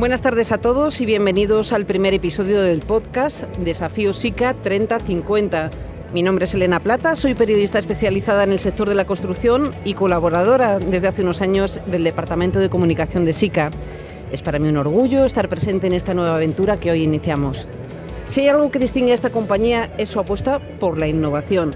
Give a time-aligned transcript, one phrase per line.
[0.00, 5.68] Buenas tardes a todos y bienvenidos al primer episodio del podcast Desafío SICA 3050.
[6.14, 9.92] Mi nombre es Elena Plata, soy periodista especializada en el sector de la construcción y
[9.92, 13.72] colaboradora desde hace unos años del Departamento de Comunicación de SICA.
[14.32, 17.68] Es para mí un orgullo estar presente en esta nueva aventura que hoy iniciamos.
[18.26, 21.74] Si hay algo que distingue a esta compañía es su apuesta por la innovación,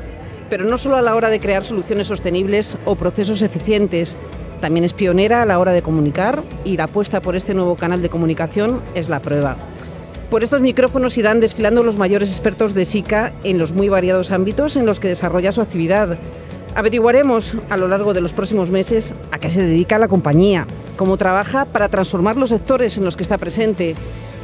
[0.49, 4.17] pero no solo a la hora de crear soluciones sostenibles o procesos eficientes,
[4.61, 8.03] también es pionera a la hora de comunicar y la apuesta por este nuevo canal
[8.03, 9.57] de comunicación es la prueba.
[10.31, 14.77] Por estos micrófonos irán desfilando los mayores expertos de SICA en los muy variados ámbitos
[14.77, 16.19] en los que desarrolla su actividad.
[16.75, 21.17] Averiguaremos a lo largo de los próximos meses a qué se dedica la compañía, cómo
[21.17, 23.95] trabaja para transformar los sectores en los que está presente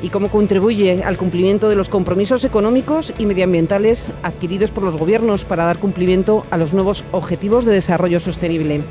[0.03, 5.45] y cómo contribuye al cumplimiento de los compromisos económicos y medioambientales adquiridos por los gobiernos
[5.45, 8.83] para dar cumplimiento a los nuevos objetivos de desarrollo sostenible.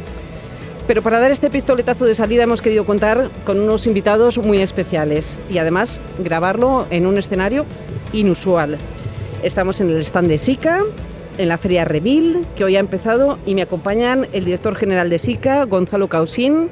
[0.90, 5.38] Pero para dar este pistoletazo de salida hemos querido contar con unos invitados muy especiales
[5.48, 7.68] y además grabarlo en un escenario
[8.12, 8.80] inusual.
[9.44, 10.82] Estamos en el stand de SICA,
[11.38, 15.20] en la Feria Revil, que hoy ha empezado, y me acompañan el director general de
[15.20, 16.70] SICA, Gonzalo Causín,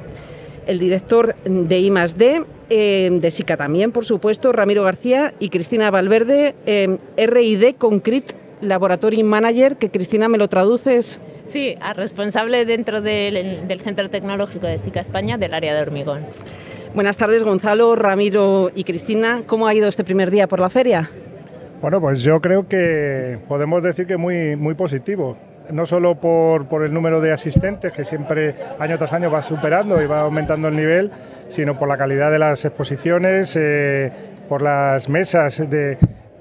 [0.66, 6.56] el director de I+D, eh, de SICA también, por supuesto, Ramiro García y Cristina Valverde,
[6.66, 11.20] eh, RID Concrete Laboratory Manager, que Cristina me lo traduces.
[11.44, 16.26] Sí, a responsable dentro del, del Centro Tecnológico de SICA España del área de hormigón.
[16.94, 19.42] Buenas tardes, Gonzalo, Ramiro y Cristina.
[19.46, 21.10] ¿Cómo ha ido este primer día por la feria?
[21.80, 25.36] Bueno, pues yo creo que podemos decir que muy, muy positivo
[25.70, 30.00] no solo por, por, el número de asistentes, que siempre año tras año va superando
[30.02, 31.10] y va aumentando el nivel,
[31.48, 34.10] sino por la calidad de las exposiciones, eh,
[34.48, 35.98] por las mesas de,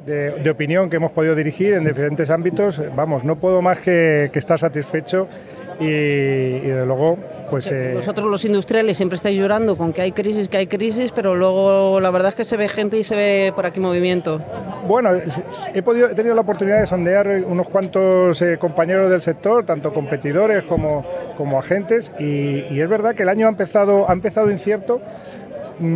[0.07, 2.81] de, de, opinión que hemos podido dirigir en diferentes ámbitos.
[2.95, 5.27] Vamos, no puedo más que, que estar satisfecho
[5.79, 7.17] y, y, de luego
[7.49, 7.91] pues eh...
[7.95, 11.99] vosotros los industriales siempre estáis llorando con que hay crisis que hay crisis pero luego
[11.99, 14.41] la verdad es que se ve gente y se ve por aquí movimiento
[14.87, 15.11] bueno
[15.73, 19.93] he podido he tenido la oportunidad de sondear unos cuantos eh, compañeros del sector tanto
[19.93, 21.05] competidores como
[21.37, 24.99] como agentes y, y es verdad que el año ha empezado ha empezado incierto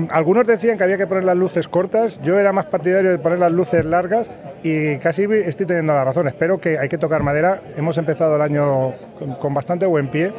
[0.10, 3.40] algunos decían que había que poner las luces cortas, yo era más partidario de poner
[3.40, 4.30] las luces largas
[4.64, 6.28] y casi estoy teniendo la razón.
[6.28, 7.62] Espero que hay que tocar madera.
[7.76, 8.94] Hemos empezado el año
[9.40, 10.34] con bastante buen pie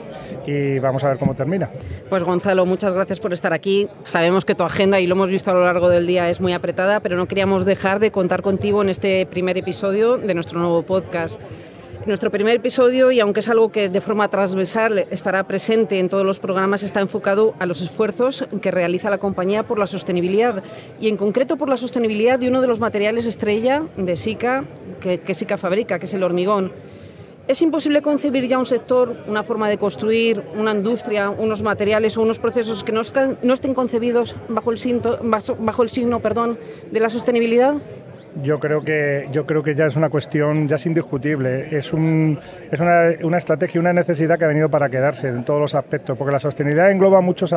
[0.47, 1.71] y vamos a ver cómo termina.
[2.09, 3.89] Pues Gonzalo, muchas gracias por estar aquí.
[4.05, 6.53] Sabemos que tu agenda, y lo hemos visto a lo largo del día, es muy
[6.53, 10.83] apretada, pero no queríamos dejar de contar contigo en este primer episodio de nuestro nuevo
[10.83, 11.41] podcast.
[12.05, 16.27] Nuestro primer episodio, y aunque es algo que de forma transversal estará presente en todos
[16.27, 20.65] los programas, está enfocado a los esfuerzos que realiza la compañía por la sostenibilidad
[21.01, 24.65] y en concreto por la sostenibilidad de uno de los materiales estrella de SICA,
[25.01, 26.73] que, que SICA fabrica, que es el hormigón.
[27.49, 32.23] ¿Es imposible concebir ya un sector, una forma de construir, una industria, unos materiales o
[32.23, 36.21] unos procesos que no, estén concebidos bajo el, signo
[36.91, 37.75] de la sostenibilidad?
[38.41, 41.69] Yo creo que yo creo que ya es una cuestión ya es indiscutible.
[41.77, 42.39] Es un
[42.71, 46.17] es una, una, estrategia una necesidad que ha venido para quedarse en todos los aspectos
[46.17, 47.55] porque la sostenibilidad engloba muchos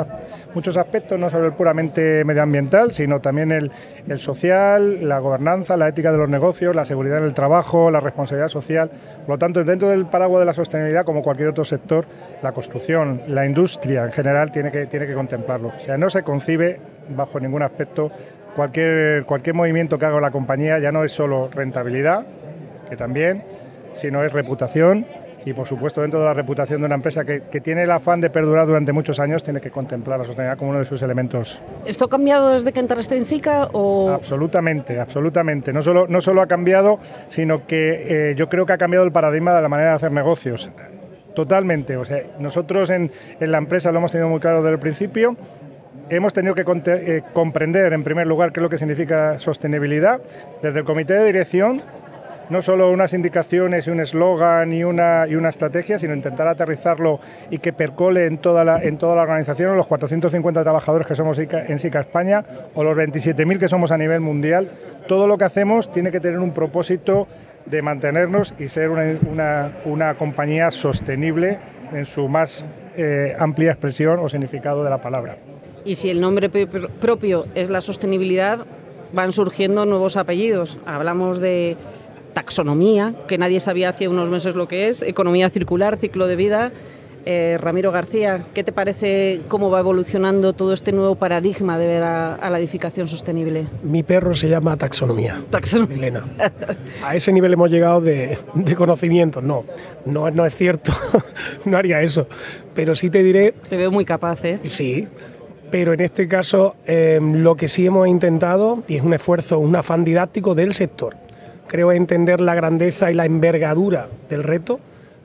[0.53, 3.71] muchos aspectos no solo el puramente medioambiental sino también el,
[4.07, 7.99] el social la gobernanza la ética de los negocios la seguridad en el trabajo la
[7.99, 8.91] responsabilidad social.
[9.25, 12.05] Por lo tanto dentro del paraguas de la sostenibilidad como cualquier otro sector
[12.41, 15.69] la construcción la industria en general tiene que tiene que contemplarlo.
[15.69, 18.11] O sea no se concibe bajo ningún aspecto
[18.55, 22.25] cualquier, cualquier movimiento que haga la compañía ya no es solo rentabilidad,
[22.89, 23.43] que también,
[23.93, 25.05] sino es reputación
[25.45, 28.19] y por supuesto dentro de la reputación de una empresa que, que, tiene el afán
[28.19, 31.61] de perdurar durante muchos años tiene que contemplar la sostenibilidad como uno de sus elementos.
[31.85, 33.69] ¿Esto ha cambiado desde que entraste en SICA?
[33.73, 34.09] O...
[34.09, 35.71] Absolutamente, absolutamente.
[35.71, 39.11] No solo, no solo ha cambiado, sino que eh, yo creo que ha cambiado el
[39.11, 40.71] paradigma de la manera de hacer negocios.
[41.35, 41.95] Totalmente.
[41.95, 45.37] O sea, nosotros en, en la empresa lo hemos tenido muy claro desde el principio
[46.09, 50.21] hemos tenido que eh, comprender, en primer lugar, qué es lo que significa sostenibilidad.
[50.61, 51.81] Desde el comité de dirección,
[52.49, 57.19] no solo unas indicaciones y un eslogan y una, y una estrategia, sino intentar aterrizarlo
[57.49, 61.39] y que percole en toda la, en toda la organización, los 450 trabajadores que somos
[61.39, 62.43] en SICA España
[62.73, 64.69] o los 27.000 que somos a nivel mundial.
[65.07, 67.27] Todo lo que hacemos tiene que tener un propósito
[67.65, 71.57] de mantenernos y ser una, una, una compañía sostenible
[71.93, 72.65] en su más
[72.95, 75.37] eh, amplia expresión o significado de la palabra.
[75.85, 78.65] Y si el nombre propio es la sostenibilidad,
[79.13, 80.77] van surgiendo nuevos apellidos.
[80.85, 81.77] Hablamos de
[82.33, 86.71] taxonomía, que nadie sabía hace unos meses lo que es, economía circular, ciclo de vida.
[87.27, 92.03] Eh, Ramiro García, ¿qué te parece cómo va evolucionando todo este nuevo paradigma de ver
[92.03, 93.67] a, a la edificación sostenible?
[93.81, 95.41] Mi perro se llama taxonomía.
[95.49, 95.97] Taxonomía.
[95.97, 96.23] Elena.
[97.03, 99.41] A ese nivel hemos llegado de, de conocimiento.
[99.41, 99.63] No,
[100.05, 100.91] no, no es cierto.
[101.65, 102.27] no haría eso.
[102.75, 103.55] Pero sí te diré.
[103.69, 104.59] Te veo muy capaz, ¿eh?
[104.65, 105.07] Sí
[105.71, 109.75] pero en este caso eh, lo que sí hemos intentado, y es un esfuerzo, un
[109.75, 111.15] afán didáctico del sector,
[111.67, 114.79] creo entender la grandeza y la envergadura del reto.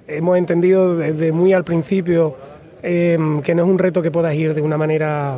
[0.08, 2.36] Hemos entendido desde muy al principio
[2.82, 5.36] eh, que no es un reto que puedas ir de una manera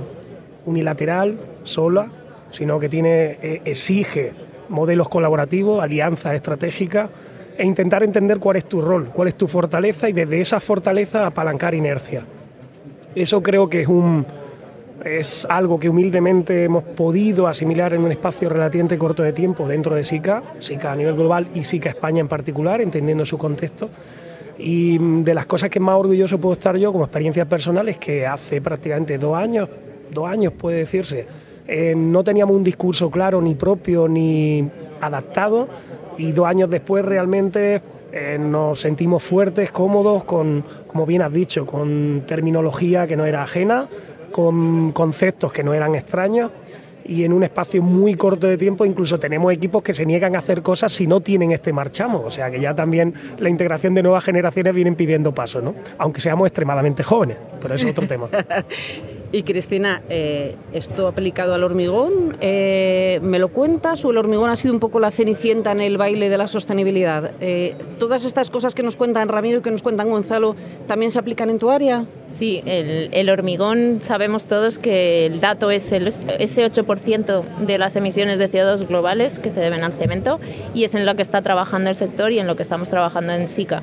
[0.65, 2.09] unilateral, sola,
[2.53, 4.33] sino que tiene, eh, exige
[4.69, 7.11] modelos colaborativos, alianzas estratégicas
[7.59, 11.27] e intentar entender cuál es tu rol, cuál es tu fortaleza y desde esa fortaleza
[11.27, 12.25] apalancar inercia.
[13.15, 14.25] Eso creo que es un,
[15.05, 19.95] es algo que humildemente hemos podido asimilar en un espacio relativamente corto de tiempo dentro
[19.95, 23.89] de SICA, SICA a nivel global y SICA España en particular, entendiendo su contexto.
[24.59, 28.27] Y de las cosas que más orgulloso puedo estar yo como experiencia personal es que
[28.27, 29.69] hace prácticamente dos años,
[30.11, 31.27] dos años puede decirse,
[31.67, 34.69] eh, no teníamos un discurso claro, ni propio, ni
[35.01, 35.69] adaptado,
[36.19, 37.83] y dos años después realmente
[38.13, 43.43] eh, nos sentimos fuertes, cómodos, con, como bien has dicho, con terminología que no era
[43.43, 43.89] ajena,
[44.33, 46.51] con conceptos que no eran extraños
[47.05, 50.39] y en un espacio muy corto de tiempo incluso tenemos equipos que se niegan a
[50.39, 54.03] hacer cosas si no tienen este marchamo, o sea que ya también la integración de
[54.03, 55.75] nuevas generaciones viene pidiendo paso, ¿no?
[55.99, 58.29] aunque seamos extremadamente jóvenes, pero es otro tema.
[59.35, 62.37] Y Cristina, eh, ¿esto aplicado al hormigón?
[62.43, 65.97] Eh, ¿Me lo cuentas o el hormigón ha sido un poco la cenicienta en el
[65.97, 67.33] baile de la sostenibilidad?
[67.41, 70.55] Eh, ¿Todas estas cosas que nos cuentan Ramiro y que nos cuentan Gonzalo
[70.87, 72.05] también se aplican en tu área?
[72.31, 78.39] Sí, el, hormigón sabemos todos que el dato es el, ese 8% de las emisiones
[78.39, 80.41] de CO2 globales que se deben al cemento
[80.75, 83.33] y es en lo que está trabajando el sector y en lo que estamos trabajando
[83.33, 83.83] en SICA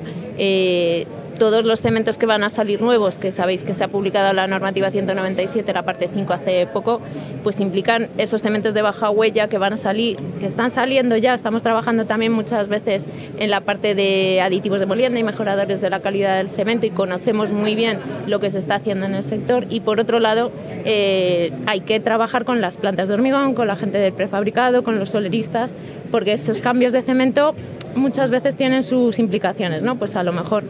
[1.40, 4.46] todos los cementos que van a salir nuevos, que sabéis que se ha publicado la
[4.46, 7.00] normativa 197, la parte 5 hace poco,
[7.42, 11.32] pues implican esos cementos de baja huella que van a salir, que están saliendo ya,
[11.32, 13.06] estamos trabajando también muchas veces
[13.38, 16.90] en la parte de aditivos de molienda y mejoradores de la calidad del cemento y
[16.90, 20.52] conocemos muy bien lo que se está haciendo en el sector y por otro lado
[20.84, 24.98] eh, hay que trabajar con las plantas de hormigón, con la gente del prefabricado, con
[24.98, 25.74] los soleristas,
[26.10, 27.54] porque esos cambios de cemento
[27.94, 29.96] muchas veces tienen sus implicaciones, ¿no?
[29.96, 30.64] Pues a lo mejor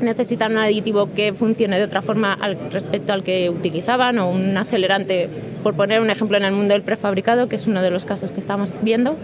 [0.00, 4.56] necesitan un aditivo que funcione de otra forma al respecto al que utilizaban o un
[4.56, 5.28] acelerante,
[5.62, 8.32] por poner un ejemplo en el mundo del prefabricado, que es uno de los casos
[8.32, 9.16] que estamos viendo.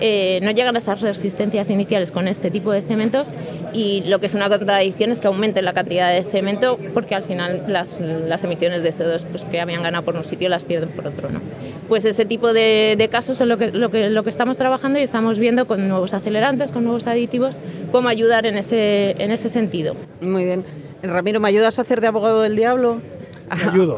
[0.00, 3.30] Eh, no llegan a esas resistencias iniciales con este tipo de cementos
[3.72, 7.22] y lo que es una contradicción es que aumente la cantidad de cemento porque al
[7.22, 10.90] final las, las emisiones de CO2 pues, que habían ganado por un sitio las pierden
[10.90, 11.30] por otro.
[11.30, 11.40] ¿no?
[11.88, 15.02] Pues ese tipo de, casos es lo que, lo, que, lo que estamos trabajando y
[15.02, 17.56] estamos viendo con nuevos acelerantes, con nuevos aditivos,
[17.92, 19.96] cómo ayudar en ese, en ese sentido.
[20.20, 20.64] Muy bien.
[21.02, 23.00] Ramiro, ¿me ayudas a hacer de abogado del diablo?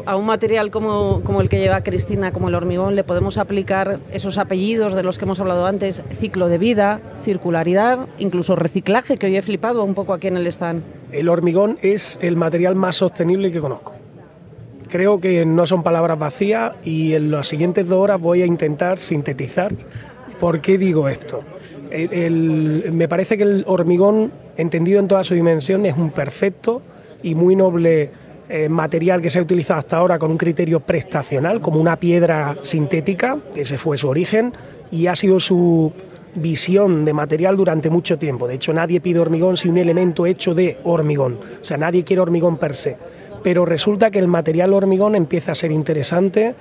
[0.05, 3.99] A, un material como, como, el que lleva Cristina, como el hormigón, le podemos aplicar
[4.11, 9.25] esos apellidos de los que hemos hablado antes, ciclo de vida, circularidad, incluso reciclaje, que
[9.27, 10.83] hoy he flipado un poco aquí en el stand.
[11.11, 13.93] El hormigón es el material más sostenible que conozco.
[14.89, 18.99] Creo que no son palabras vacías y en las siguientes dos horas voy a intentar
[18.99, 19.73] sintetizar
[20.39, 21.43] por qué digo esto.
[21.91, 26.81] me parece que el hormigón, entendido en toda su dimensión, es un perfecto
[27.21, 28.11] y muy noble
[28.51, 32.57] eh, material que se ha utilizado hasta ahora con un criterio prestacional, como una piedra
[32.63, 34.53] sintética, ese fue su origen,
[34.91, 35.93] y ha sido su
[36.33, 38.47] visión de material durante mucho tiempo.
[38.47, 42.21] De hecho, nadie pide hormigón sin un elemento hecho de hormigón, o sea, nadie quiere
[42.21, 42.97] hormigón per se.
[43.43, 46.55] Pero resulta que el material hormigón empieza a ser interesante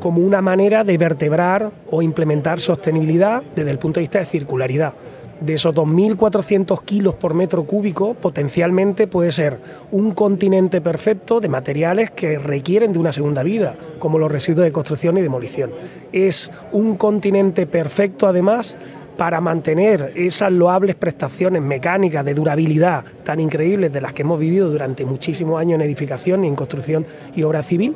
[0.00, 4.94] como una manera de vertebrar o implementar sostenibilidad desde el punto de vista de circularidad
[5.40, 9.58] de esos 2.400 kilos por metro cúbico, potencialmente puede ser
[9.92, 14.72] un continente perfecto de materiales que requieren de una segunda vida, como los residuos de
[14.72, 15.70] construcción y demolición.
[16.12, 18.76] Es un continente perfecto, además,
[19.16, 24.70] para mantener esas loables prestaciones mecánicas de durabilidad tan increíbles de las que hemos vivido
[24.70, 27.94] durante muchísimos años en edificación y en construcción y obra civil,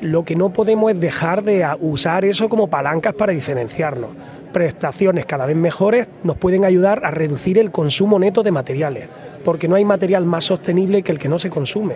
[0.00, 4.10] lo que no podemos es dejar de usar eso como palancas para diferenciarnos
[4.50, 9.08] prestaciones cada vez mejores nos pueden ayudar a reducir el consumo neto de materiales,
[9.44, 11.94] porque no hay material más sostenible que el que no se consume.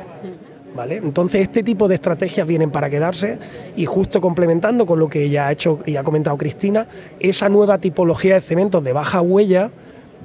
[0.75, 0.97] ¿Vale?
[0.97, 3.39] Entonces este tipo de estrategias vienen para quedarse
[3.77, 6.89] y justo complementando con lo que ya ha hecho y ha comentado Cristina,
[7.21, 9.71] esa nueva tipología de cementos de baja huella,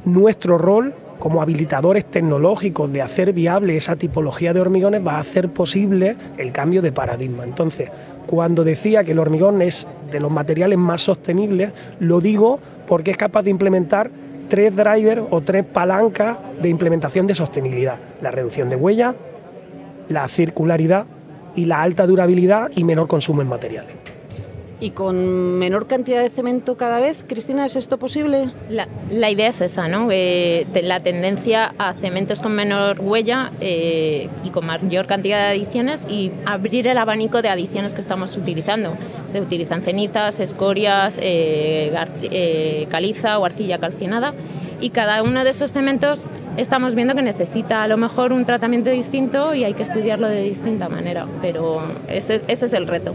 [0.05, 5.49] nuestro rol como habilitadores tecnológicos de hacer viable esa tipología de hormigones va a hacer
[5.49, 7.43] posible el cambio de paradigma.
[7.43, 7.89] Entonces,
[8.25, 13.17] cuando decía que el hormigón es de los materiales más sostenibles, lo digo porque es
[13.17, 14.09] capaz de implementar
[14.47, 17.97] tres drivers o tres palancas de implementación de sostenibilidad.
[18.21, 19.13] La reducción de huella,
[20.09, 21.05] la circularidad
[21.55, 24.18] y la alta durabilidad y menor consumo en materiales.
[24.79, 27.25] Y con menor cantidad de cemento cada vez.
[27.27, 28.51] Cristina, ¿es esto posible?
[28.69, 30.07] La, idea es esa, ¿no?
[30.11, 36.05] Eh, la tendencia a cementos con menor huella eh, y con mayor cantidad de adiciones
[36.09, 38.95] y abrir el abanico de adiciones que estamos utilizando.
[39.25, 44.33] Se utilizan cenizas, escorias, eh, caliza o arcilla calcinada
[44.81, 48.89] y cada uno de esos cementos estamos viendo que necesita a lo mejor un tratamiento
[48.89, 53.13] distinto y hay que estudiarlo de distinta manera, pero ese, ese es el reto.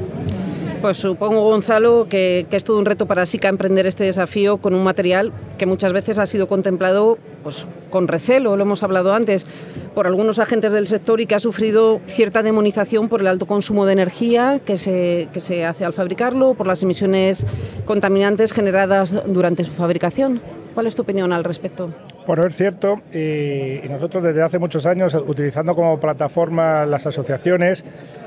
[0.85, 4.85] Pues supongo, Gonzalo, que, es todo un reto para SICA emprender este desafío con un
[4.85, 9.47] material que muchas veces ha sido contemplado pues, con recelo, lo hemos hablado antes,
[9.95, 13.87] por algunos agentes del sector y que ha sufrido cierta demonización por el alto consumo
[13.87, 17.47] de energía que se, que se hace al fabricarlo, por las emisiones
[17.87, 20.43] contaminantes generadas durante su fabricación.
[20.75, 21.95] ¿Cuál es tu opinión al respecto?
[22.27, 27.85] Por es cierto, y, nosotros desde hace muchos años, utilizando como plataforma las asociaciones,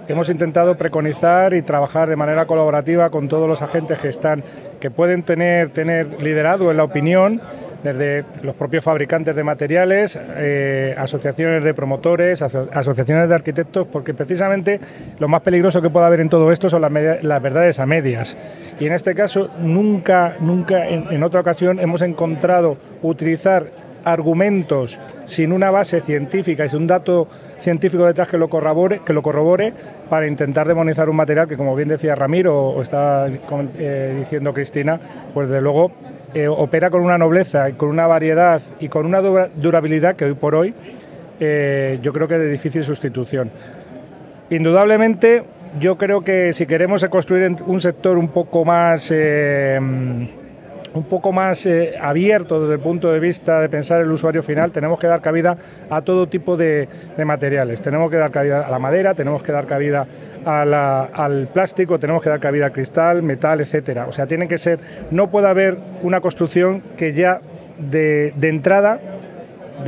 [0.07, 4.43] hemos intentado preconizar y trabajar de manera colaborativa con todos los agentes que están,
[4.79, 7.41] que pueden tener, tener liderado en la opinión
[7.83, 14.79] desde los propios fabricantes de materiales, eh, asociaciones de promotores, asociaciones de arquitectos, porque precisamente
[15.19, 18.37] lo más peligroso que puede haber en todo esto son las, las verdades a medias.
[18.79, 25.69] Y en este caso, nunca, nunca en, otra ocasión hemos encontrado utilizar argumentos sin una
[25.69, 27.27] base científica y sin un dato
[27.59, 29.73] científico detrás que lo corrobore, que lo corrobore
[30.09, 34.99] para intentar demonizar un material que, como bien decía Ramiro o está eh, diciendo Cristina,
[35.33, 35.91] pues de luego
[36.33, 40.35] eh, opera con una nobleza y con una variedad y con una durabilidad que hoy
[40.35, 40.73] por hoy
[41.39, 43.51] eh, yo creo que es de difícil sustitución.
[44.49, 45.43] Indudablemente,
[45.81, 49.11] yo creo que si queremos construir un sector un poco más
[50.93, 54.71] un poco más eh, abierto desde el punto de vista de pensar el usuario final,
[54.71, 55.57] tenemos que dar cabida
[55.89, 56.87] a todo tipo de,
[57.25, 57.81] materiales.
[57.81, 60.07] Tenemos que dar cabida a la madera, tenemos que dar cabida
[60.45, 64.07] al plástico, tenemos que dar cabida al cristal, metal, etcétera.
[64.07, 64.79] O sea, tiene que ser,
[65.11, 67.41] no puede haber una construcción que ya
[67.77, 68.99] de, de entrada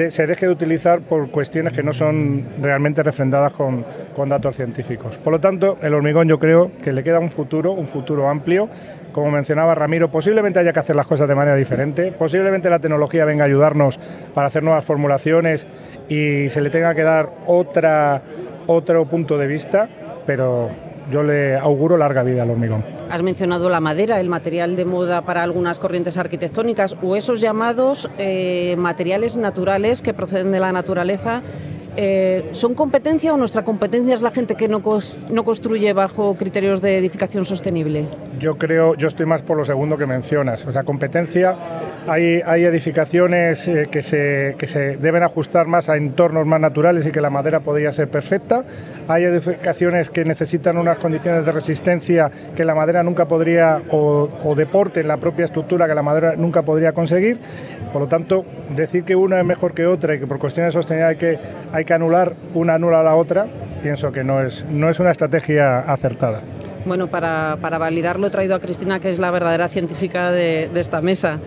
[0.10, 5.18] se deje de utilizar por cuestiones que no son realmente refrendadas con, con, datos científicos.
[5.18, 8.70] Por lo tanto, el hormigón yo creo que le queda un futuro, un futuro amplio.
[9.12, 13.26] Como mencionaba Ramiro, posiblemente haya que hacer las cosas de manera diferente, posiblemente la tecnología
[13.26, 14.00] venga a ayudarnos
[14.34, 15.68] para hacer nuevas formulaciones
[16.08, 18.22] y se le tenga que dar otra,
[18.68, 19.90] otro punto de vista,
[20.26, 20.70] pero
[21.12, 22.84] yo le auguro larga vida al hormigón.
[23.10, 28.10] Has mencionado la madera, el material de moda para algunas corrientes arquitectónicas o esos llamados
[28.18, 31.42] eh, materiales naturales que proceden de la naturaleza
[32.02, 34.82] eh, ¿son competencia o nuestra competencia es la gente que no,
[35.30, 38.08] no construye bajo criterios de edificación sostenible?
[38.40, 40.66] Yo creo, yo estoy más por lo segundo que mencionas.
[40.66, 41.58] O sea, competencia,
[42.08, 47.06] hay, hay edificaciones eh, que, se, que se deben ajustar más a entornos más naturales
[47.06, 48.64] y que la madera podría ser perfecta.
[49.10, 54.56] Hay edificaciones que necesitan unas condiciones de resistencia que la madera nunca podría, o, o
[54.56, 57.40] deporte en la propia estructura que la madera nunca podría conseguir.
[57.92, 60.80] Por lo tanto, decir que una es mejor que otra y que por cuestiones de
[60.80, 61.40] sostenibilidad hay que,
[61.74, 63.48] hay que anular una anula a la otra,
[63.82, 66.42] pienso que no es, no es una estrategia acertada.
[66.86, 70.80] Bueno, para, para validarlo he traído a Cristina, que es la verdadera científica de, de
[70.80, 71.40] esta mesa.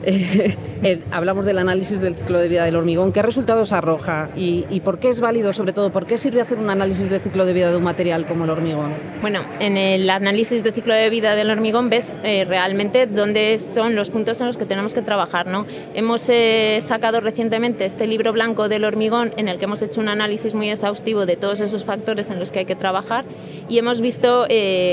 [0.82, 3.12] Eh, hablamos del análisis del ciclo de vida del hormigón.
[3.12, 6.70] ¿Qué resultados arroja y, por qué es válido, sobre todo, por qué sirve hacer un
[6.70, 8.94] análisis de ciclo de vida de un material como el hormigón?
[9.20, 13.94] Bueno, en el análisis de ciclo de vida del hormigón ves eh, realmente dónde son
[13.94, 15.48] los puntos en los que tenemos que trabajar.
[15.48, 15.66] ¿no?
[15.92, 20.08] Hemos eh, sacado recientemente este libro blanco del hormigón en el que hemos hecho un
[20.08, 23.26] análisis muy exhaustivo de todos esos factores en los que hay que trabajar
[23.68, 24.46] y hemos visto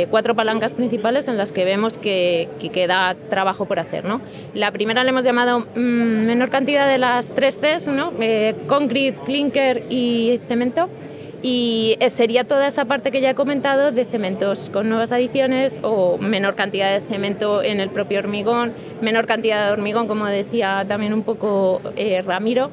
[0.10, 4.04] cuatro palancas principales en las que vemos que, que queda trabajo por hacer.
[4.04, 4.20] ¿no?
[4.54, 8.12] La primera le hemos llamado mm, menor cantidad de las tres Cs, ¿no?
[8.20, 10.90] Eh, concrete, clinker y cemento.
[11.42, 15.80] Y eh, sería toda esa parte que ya he comentado de cementos con nuevas adiciones
[15.82, 20.84] o menor cantidad de cemento en el propio hormigón, menor cantidad de hormigón, como decía
[20.86, 22.70] también un poco eh, Ramiro,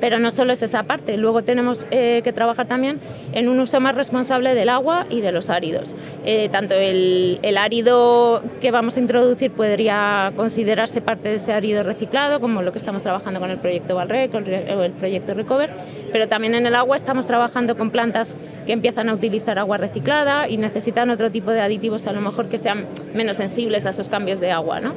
[0.00, 3.00] pero no solo es esa parte, luego tenemos eh, que trabajar también
[3.32, 5.94] en un uso más responsable del agua y de los áridos.
[6.24, 12.40] Eh, tanto el, árido que vamos a introducir podría considerarse parte de ese árido reciclado,
[12.40, 15.70] como lo que estamos trabajando con el proyecto Valrec o el proyecto Recover,
[16.10, 18.34] pero también en el agua estamos trabajando con plantas
[18.66, 22.48] que empiezan a utilizar agua reciclada y necesitan otro tipo de aditivos a lo mejor
[22.48, 24.80] que sean menos sensibles a esos cambios de agua.
[24.80, 24.94] ¿no?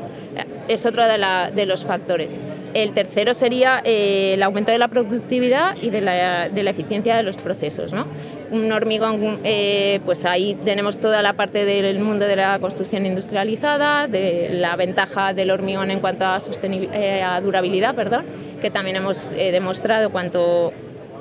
[0.68, 2.36] Es otro de, los factores.
[2.74, 7.38] El tercero sería eh, el aumento de la productividad y de la, eficiencia de los
[7.38, 7.94] procesos.
[7.94, 8.08] ¿no?
[8.52, 14.08] Un hormigón, eh, pues ahí tenemos toda la parte del mundo de la construcción industrializada,
[14.08, 18.26] de la ventaja del hormigón en cuanto a, eh, a durabilidad, perdón,
[18.62, 20.74] que también hemos demostrado cuánto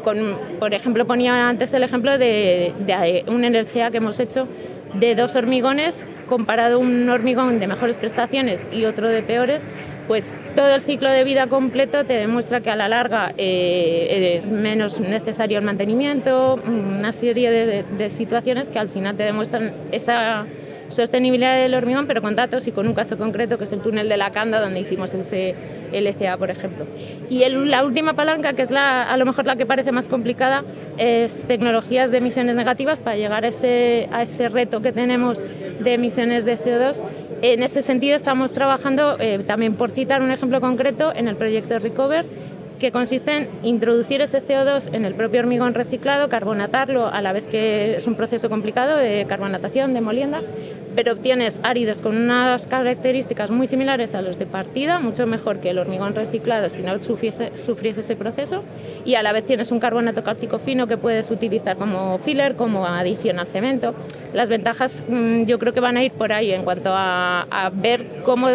[0.03, 4.49] con, por ejemplo, ponía antes el ejemplo de, de, una NRCA que hemos hecho
[4.95, 9.67] de dos hormigones, comparado un hormigón de mejores prestaciones y otro de peores,
[10.07, 14.49] pues todo el ciclo de vida completo te demuestra que a la larga eh, es
[14.49, 20.47] menos necesario el mantenimiento, una serie de situaciones que al final te demuestran esa
[20.93, 24.09] sostenibilidad del hormigón, pero con datos y con un caso concreto que es el túnel
[24.09, 25.55] de la Canda, donde hicimos ese
[25.93, 26.87] LCA, por ejemplo.
[27.29, 30.65] Y la última palanca, que es la, a lo mejor la que parece más complicada,
[30.99, 35.45] es tecnologías de emisiones negativas para llegar a ese, reto que tenemos
[35.81, 37.03] de emisiones de CO2.
[37.43, 41.79] En ese sentido estamos trabajando, eh, también por citar un ejemplo concreto, en el proyecto
[41.79, 42.25] Recover,
[42.83, 47.47] que consiste en introducir ese CO2 en el propio hormigón reciclado, carbonatarlo a la vez
[47.47, 50.43] que es un proceso complicado de carbonatación, de molienda,
[50.95, 55.71] pero obtienes áridos con unas características muy similares a los de partida, mucho mejor que
[55.71, 58.63] el hormigón reciclado si no sufriese, ese proceso,
[59.05, 62.87] y a la vez tienes un carbonato cálcico fino que puedes utilizar como filler, como
[62.87, 63.95] adición al cemento.
[64.33, 68.07] Las ventajas mm, yo creo que van a ir por ahí en cuanto a, ver
[68.23, 68.53] cómo mm,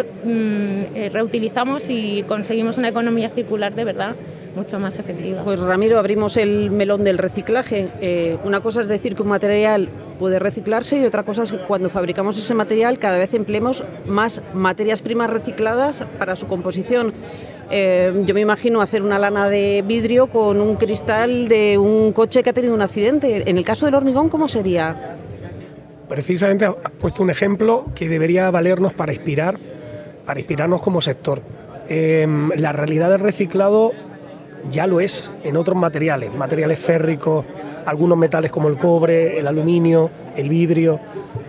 [0.94, 4.16] eh, reutilizamos y conseguimos una economía circular de verdad
[4.58, 5.42] mucho más efectiva.
[5.44, 7.88] Pues Ramiro, abrimos el melón del reciclaje.
[8.00, 9.88] Eh, una cosa es decir que un material
[10.18, 14.42] puede reciclarse y otra cosa es que cuando fabricamos ese material cada vez empleemos más
[14.52, 17.12] materias primas recicladas para su composición.
[17.70, 22.42] Eh, yo me imagino hacer una lana de vidrio con un cristal de un coche
[22.42, 23.48] que ha tenido un accidente.
[23.48, 25.16] En el caso del hormigón, ¿cómo sería?
[26.08, 29.58] Precisamente has puesto un ejemplo que debería valernos para inspirar,
[30.26, 31.42] para inspirarnos como sector.
[31.90, 33.92] Eh, la realidad del reciclado
[34.70, 37.44] ya lo es en otros materiales, materiales férricos,
[37.86, 41.00] algunos metales como el cobre, el aluminio, el vidrio.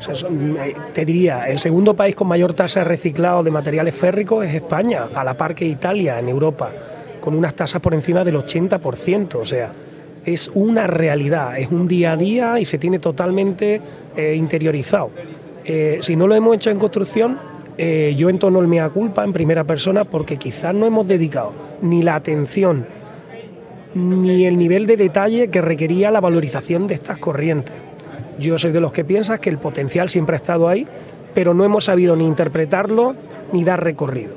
[0.08, 4.56] Eh, te diría, el segundo país con mayor tasa de reciclado de materiales férricos es
[4.56, 6.70] España, a la par que Italia en Europa,
[7.20, 9.36] con unas tasas por encima del 80%.
[9.36, 9.72] O sea,
[10.26, 13.82] es una realidad, es un día a día y se tiene totalmente
[14.16, 15.12] eh, interiorizado.
[15.66, 17.38] Eh, si no lo hemos hecho en construcción,
[17.80, 22.16] yo entono el mea culpa en primera persona porque quizás no hemos dedicado ni la
[22.16, 22.86] atención
[24.00, 27.76] ni el nivel de detalle que requería la valorización de estas corrientes.
[28.40, 30.88] Yo soy de los que piensan que el potencial siempre ha estado ahí,
[31.34, 33.16] pero no hemos sabido ni interpretarlo
[33.52, 34.34] ni dar recorrido.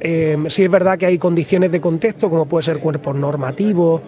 [0.00, 4.02] Eh, sí es verdad que hay condiciones de contexto, como puede ser cuerpos normativos,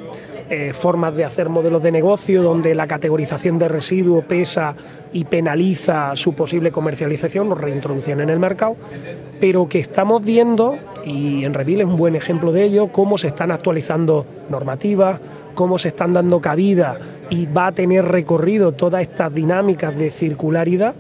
[0.50, 4.74] eh, formas de hacer modelos de negocio donde la categorización de residuo pesa
[5.12, 8.76] y penaliza su posible comercialización o reintroducción en el mercado,
[9.40, 13.26] pero que estamos viendo, y en Revil es un buen ejemplo de ello, cómo se
[13.26, 15.20] están actualizando normativas,
[15.54, 20.94] cómo se están dando cabida y va a tener recorrido todas estas dinámicas de circularidad.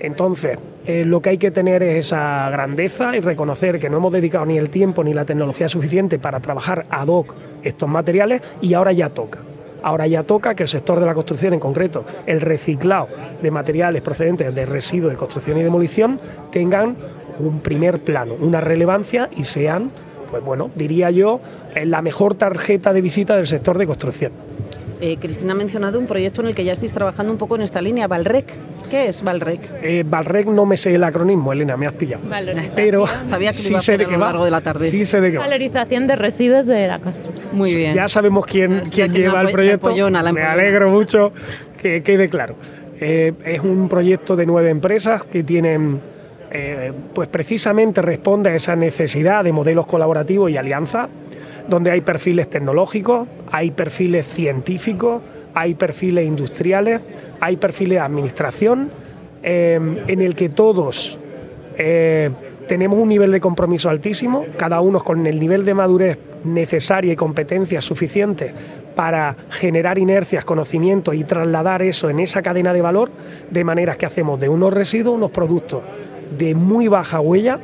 [0.00, 4.10] Entonces, eh, lo que hay que tener es esa grandeza y reconocer que no hemos
[4.10, 8.72] dedicado ni el tiempo ni la tecnología suficiente para trabajar ad hoc estos materiales y
[8.72, 9.40] ahora ya toca.
[9.82, 13.08] Ahora ya toca que el sector de la construcción, en concreto el reciclado
[13.42, 16.20] de materiales procedentes de residuos de construcción y demolición,
[16.50, 16.96] tengan
[17.38, 19.90] un primer plano, una relevancia y sean,
[20.30, 21.42] pues bueno, diría yo,
[21.84, 24.32] la mejor tarjeta de visita del sector de construcción.
[25.00, 27.62] Eh, Cristina ha mencionado un proyecto en el que ya estáis trabajando un poco en
[27.62, 28.52] esta línea, Valrec.
[28.90, 29.60] ¿Qué es Valrec?
[29.82, 32.22] Eh, Valrec no me sé el acronismo, Elena, me has pillado.
[32.74, 34.90] Pero sabía que sí iba a sé de a lo largo de la tarde.
[34.90, 37.46] Sí sé de qué Valorización de residuos de la construcción.
[37.52, 37.94] Muy bien.
[37.94, 39.94] Ya sabemos quién, quién lleva el proyecto.
[40.32, 41.32] me alegro mucho
[41.80, 42.56] que quede claro.
[43.00, 46.00] Eh, es un proyecto de nueve empresas que tienen,
[46.50, 51.08] eh, pues precisamente responde a esa necesidad de modelos colaborativos y alianza
[51.68, 55.22] donde hay perfiles tecnológicos, hay perfiles científicos,
[55.54, 57.02] hay perfiles industriales,
[57.40, 58.90] hay perfiles de administración,
[59.42, 61.18] eh, en el que todos
[61.76, 62.30] eh,
[62.66, 67.16] tenemos un nivel de compromiso altísimo, cada uno con el nivel de madurez necesaria y
[67.16, 68.52] competencias suficientes
[68.94, 73.10] para generar inercias, conocimientos y trasladar eso en esa cadena de valor,
[73.50, 75.82] de manera que hacemos de unos residuos unos productos
[76.36, 77.58] de muy baja huella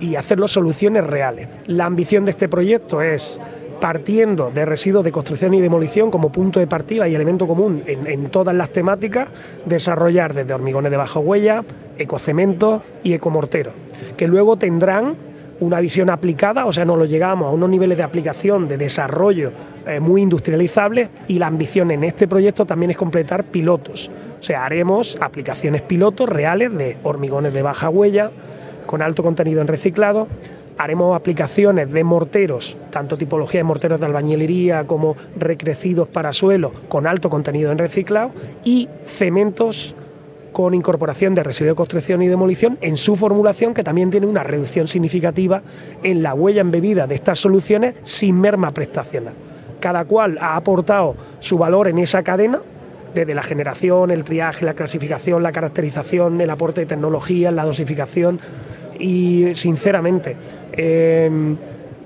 [0.00, 1.48] y hacerlo soluciones reales.
[1.66, 3.40] La ambición de este proyecto es
[3.84, 8.26] partiendo de residuos de construcción y demolición como punto de partida y elemento común en,
[8.30, 9.28] todas las temáticas,
[9.66, 11.62] desarrollar desde hormigones de baja huella,
[11.98, 13.74] ecocemento y ecomorteros,
[14.16, 15.16] que luego tendrán
[15.60, 19.52] una visión aplicada, o sea, no lo llegamos a unos niveles de aplicación, de desarrollo
[19.86, 24.10] eh, muy industrializables y la ambición en este proyecto también es completar pilotos.
[24.40, 28.30] O sea, haremos aplicaciones pilotos reales de hormigones de baja huella,
[28.86, 30.28] con alto contenido en reciclado.
[30.76, 37.06] Haremos aplicaciones de morteros, tanto tipología de morteros de albañilería como recrecidos para suelo, con
[37.06, 38.32] alto contenido en reciclado,
[38.64, 39.94] y cementos
[40.52, 44.42] con incorporación de residuos de construcción y demolición en su formulación, que también tiene una
[44.42, 45.62] reducción significativa
[46.02, 49.34] en la huella embebida de estas soluciones sin merma prestacional.
[49.80, 52.60] Cada cual ha aportado su valor en esa cadena
[53.14, 58.40] desde la generación, el triaje, la clasificación, la caracterización, el aporte de tecnología, la dosificación
[58.98, 60.36] y sinceramente
[60.72, 61.56] em,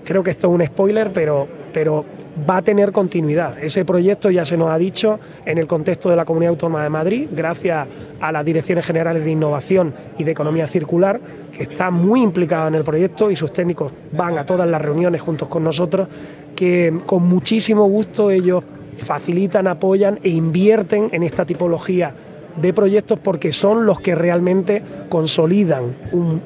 [0.04, 2.04] creo que esto es un spoiler, pero, pero
[2.48, 3.58] va a tener continuidad.
[3.62, 6.88] Ese proyecto ya se nos ha dicho en el contexto de la Comunidad Autónoma de
[6.88, 7.86] Madrid, gracias
[8.20, 11.20] a las Direcciones Generales de Innovación y de Economía Circular,
[11.52, 15.20] que está muy implicada en el proyecto y sus técnicos van a todas las reuniones
[15.20, 16.08] juntos con nosotros,
[16.54, 18.64] que con muchísimo gusto ellos
[18.98, 22.12] facilitan, apoyan e invierten en esta tipología
[22.60, 25.94] de proyectos porque son los que realmente consolidan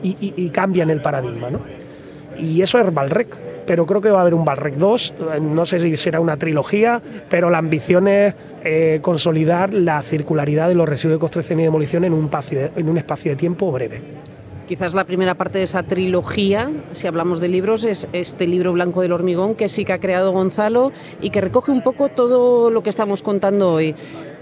[0.02, 1.48] y, cambian el paradigma.
[2.38, 5.78] Y eso es Valrec pero creo que va a haber un Balrec 2, no sé
[5.78, 8.34] si será una trilogía, pero la ambición es
[8.64, 13.36] eh, consolidar la circularidad de los residuos de construcción y demolición en un espacio de
[13.36, 14.00] tiempo breve.
[14.66, 19.02] Quizás la primera parte de esa trilogía, si hablamos de libros, es este libro blanco
[19.02, 22.82] del hormigón que sí que ha creado Gonzalo y que recoge un poco todo lo
[22.82, 23.94] que estamos contando hoy.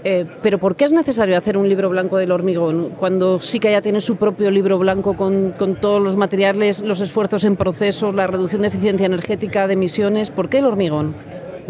[0.03, 3.71] Eh, pero ¿por qué es necesario hacer un libro blanco del hormigón cuando sí que
[3.71, 8.27] ya tiene su propio libro blanco con, todos los materiales, los esfuerzos en procesos, la
[8.27, 10.29] reducción de eficiencia energética, de emisiones?
[10.29, 11.15] ¿Por qué el hormigón?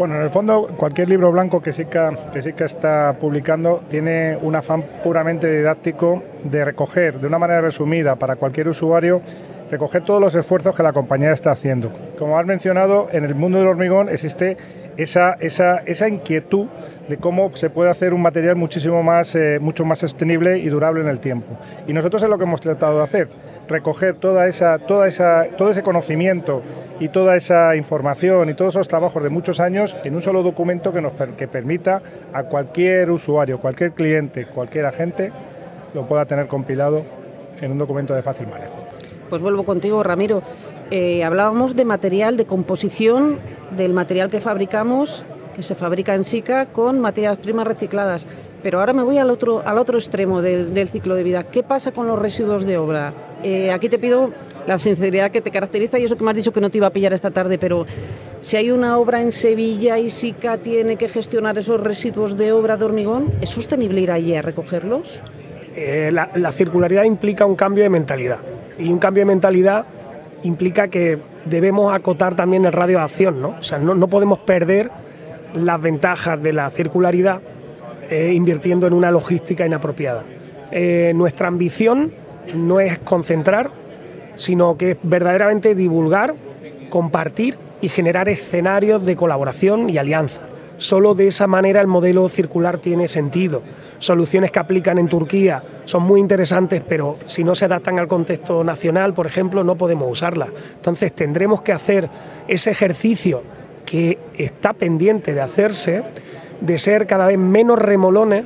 [0.02, 4.82] Bueno, en el fondo, cualquier libro blanco que SICA, que está publicando tiene un afán
[5.00, 9.22] puramente didáctico de recoger de una manera resumida para cualquier usuario
[9.70, 11.92] recoger todos los esfuerzos que la compañía está haciendo.
[12.18, 14.56] Como has mencionado, en el mundo del hormigón existe
[14.96, 16.66] esa, esa, esa inquietud
[17.08, 21.00] de cómo se puede hacer un material muchísimo más, eh, mucho más sostenible y durable
[21.00, 21.56] en el tiempo.
[21.86, 23.28] Y nosotros es lo que hemos tratado de hacer,
[23.72, 26.62] recoger toda esa, toda esa, todo ese conocimiento
[27.00, 30.92] y toda esa información y todos esos trabajos de muchos años en un solo documento
[30.92, 35.32] que nos que permita a cualquier usuario, cualquier cliente, cualquier agente
[35.94, 37.02] lo pueda tener compilado
[37.60, 38.74] en un documento de fácil manejo.
[39.28, 40.42] Pues vuelvo contigo, Ramiro.
[40.90, 43.38] Eh, hablábamos de material, de composición
[43.76, 48.26] del material que fabricamos, que se fabrica en SICA con materias primas recicladas.
[48.62, 51.44] Pero ahora me voy al otro, al otro extremo del, ciclo de vida.
[51.44, 53.12] ¿Qué pasa con los residuos de obra?
[53.42, 54.32] Eh, aquí te pido
[54.66, 56.86] la sinceridad que te caracteriza y eso que me has dicho que no te iba
[56.86, 57.86] a pillar esta tarde, pero
[58.40, 62.76] si hay una obra en Sevilla y SICA tiene que gestionar esos residuos de obra
[62.76, 65.20] de hormigón, ¿es sostenible ir allí a recogerlos?
[65.74, 68.38] Eh, la, la circularidad implica un cambio de mentalidad
[68.78, 69.86] y un cambio de mentalidad
[70.44, 73.56] implica que debemos acotar también el radio de acción, ¿no?
[73.58, 74.90] O sea, no, podemos perder
[75.54, 77.40] las ventajas de la circularidad
[78.10, 80.24] eh, invirtiendo en una logística inapropiada.
[81.14, 82.12] Nuestra ambición
[82.54, 83.70] no es concentrar,
[84.36, 86.34] sino que es verdaderamente divulgar,
[86.90, 90.42] compartir y generar escenarios de colaboración y alianza.
[90.78, 93.62] Solo de esa manera el modelo circular tiene sentido.
[94.00, 98.64] Soluciones que aplican en Turquía son muy interesantes, pero si no se adaptan al contexto
[98.64, 100.48] nacional, por ejemplo, no podemos usarlas.
[100.74, 102.08] Entonces tendremos que hacer
[102.48, 103.42] ese ejercicio
[103.84, 106.02] que está pendiente de hacerse,
[106.60, 108.44] de ser cada vez menos remolones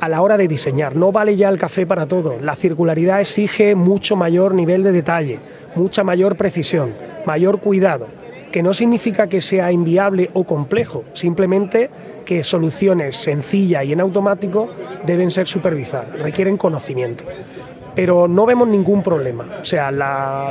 [0.00, 0.96] a la hora de diseñar.
[0.96, 2.38] No vale ya el café para todo.
[2.40, 5.38] La circularidad exige mucho mayor nivel de detalle,
[5.74, 8.06] mucha mayor precisión, mayor cuidado
[8.56, 11.90] que no significa que sea inviable o complejo, simplemente
[12.24, 14.70] que soluciones sencillas y en automático
[15.04, 17.26] deben ser supervisadas, requieren conocimiento.
[17.96, 19.58] Pero no vemos ningún problema.
[19.62, 19.90] O sea,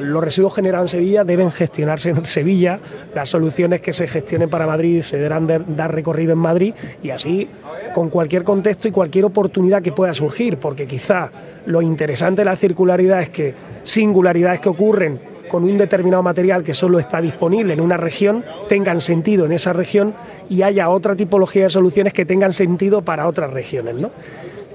[0.02, 2.80] los residuos generados en Sevilla deben gestionarse en Sevilla,
[3.14, 7.48] las soluciones que se gestionen para Madrid se deberán dar recorrido en Madrid y así
[7.94, 11.30] con cualquier contexto y cualquier oportunidad que pueda surgir, porque quizá
[11.66, 13.54] lo interesante de la circularidad es que
[13.84, 19.00] singularidades que ocurren con un determinado material que solo está disponible en una región tengan
[19.02, 20.14] sentido en esa región
[20.50, 23.96] y haya otra tipología de soluciones que tengan sentido para otras regiones.
[23.96, 24.12] ¿no?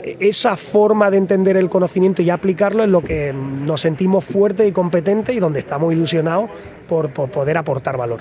[0.03, 4.73] Esa forma de entender el conocimiento y aplicarlo es lo que nos sentimos fuertes y
[4.73, 6.51] competentes y donde estamos ilusionados
[6.89, 8.21] por, poder aportar valor.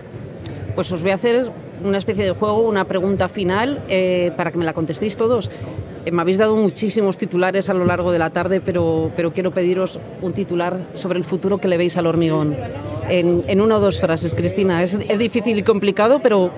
[0.75, 1.51] Pues os voy a hacer
[1.83, 5.49] una especie de juego, una pregunta final eh, para que me la contestéis todos.
[6.05, 9.51] Eh, me habéis dado muchísimos titulares a lo largo de la tarde, pero, pero quiero
[9.51, 12.55] pediros un titular sobre el futuro que le veis al hormigón.
[13.09, 14.83] En, una o dos frases, Cristina.
[14.83, 16.51] Es, difícil y complicado, pero...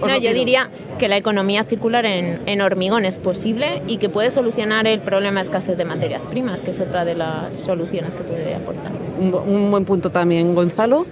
[0.00, 4.86] No, yo diría que la economía circular en, hormigón es posible y que puede solucionar
[4.86, 8.54] el problema de escasez de materias primas, que es otra de las soluciones que puede
[8.54, 8.92] aportar.
[9.18, 11.06] Un, un buen punto también, Gonzalo.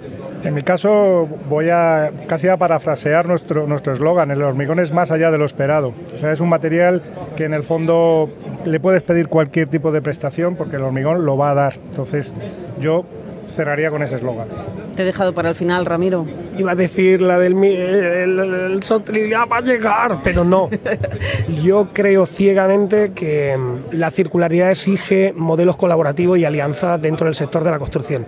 [0.45, 5.11] En mi caso voy a casi a parafrasear nuestro nuestro eslogan, el hormigón es más
[5.11, 5.93] allá de lo esperado.
[6.15, 7.03] O sea, es un material
[7.37, 8.31] que en el fondo
[8.65, 11.75] le puedes pedir cualquier tipo de prestación porque el hormigón lo va a dar.
[11.89, 12.33] Entonces,
[12.81, 13.05] yo
[13.46, 14.48] cerraría con ese eslogan.
[14.94, 16.26] Te he dejado para el final, Ramiro.
[16.56, 20.70] Iba a decir la del el, el, va a llegar, pero no.
[21.62, 27.62] Yo creo ciegamente que mm, la circularidad exige modelos colaborativos y alianzas dentro del sector
[27.64, 28.26] de la construcción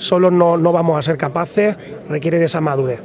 [0.00, 1.76] solo no, no vamos a ser capaces,
[2.08, 3.00] requiere de esa madurez.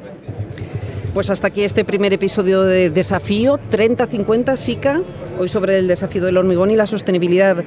[1.14, 5.02] Pues hasta aquí este primer episodio de Desafío 3050 SICA,
[5.40, 7.64] hoy sobre el desafío del hormigón y la sostenibilidad.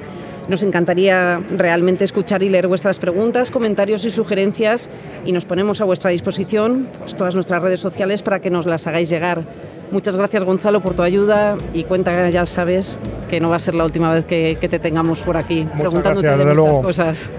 [0.49, 4.89] Nos encantaría realmente escuchar y leer vuestras preguntas, comentarios y sugerencias
[5.23, 8.87] y nos ponemos a vuestra disposición pues, todas nuestras redes sociales para que nos las
[8.87, 9.43] hagáis llegar.
[9.91, 12.97] Muchas gracias Gonzalo por tu ayuda y cuenta, ya sabes,
[13.29, 16.45] que no va a ser la última vez que, te tengamos por aquí preguntándote de
[16.55, 17.31] muchas cosas.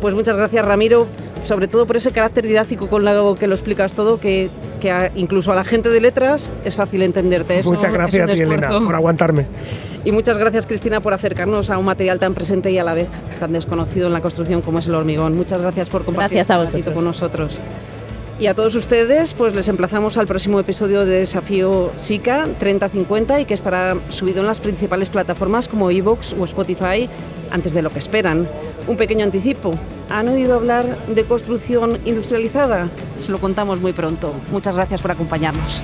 [0.00, 1.06] Pues muchas gracias Ramiro,
[1.42, 4.50] sobre todo por ese carácter didáctico con lo que lo explicas todo, que,
[5.14, 7.58] incluso a la gente de letras es fácil entenderte.
[7.58, 9.46] Eso muchas gracias a ti, Elena, por aguantarme.
[10.04, 13.08] Y muchas gracias, Cristina, por acercarnos a un material tan presente y a la vez
[13.40, 15.36] tan desconocido en la construcción como es el hormigón.
[15.36, 17.58] Muchas gracias por compartir gracias un con nosotros.
[18.38, 23.44] Y a todos ustedes, pues les emplazamos al próximo episodio de Desafío SICA 3050 y
[23.46, 27.08] que estará subido en las principales plataformas como iVoox o Spotify
[27.50, 28.46] antes de lo que esperan.
[28.86, 29.74] Un pequeño anticipo.
[30.08, 32.88] ¿Han oído hablar de construcción industrializada?
[33.20, 34.32] Se lo contamos muy pronto.
[34.52, 35.82] Muchas gracias por acompañarnos.